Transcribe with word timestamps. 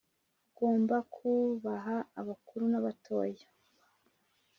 ugomba 0.47 0.95
kubaha 1.13 1.97
abakuru 2.19 2.63
nabatoya 2.71 3.45